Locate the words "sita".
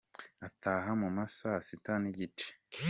1.67-1.93